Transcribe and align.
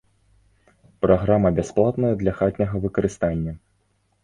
Праграма 1.07 1.51
бясплатная 1.59 2.11
для 2.23 2.35
хатняга 2.41 2.83
выкарыстання. 2.89 3.57